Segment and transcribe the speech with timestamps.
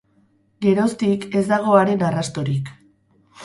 [0.65, 2.77] Geroztik, ez dago haren arrastorik.